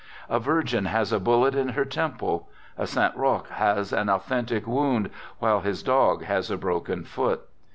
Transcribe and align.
A 0.29 0.39
Virgin 0.39 0.85
has 0.85 1.13
a 1.13 1.19
bullet 1.19 1.53
in 1.53 1.69
her 1.77 1.85
temple; 1.85 2.49
a 2.75 2.87
Saint 2.87 3.15
Roque~Has 3.15 3.93
an 3.93 4.09
authentic 4.09 4.65
wound, 4.65 5.11
while 5.37 5.61
his 5.61 5.83
dog 5.83 6.23
has 6.23 6.49
a 6.49 6.57
broken 6.57 7.03
foot. 7.03 7.41